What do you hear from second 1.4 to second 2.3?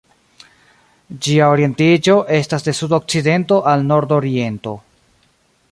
orientiĝo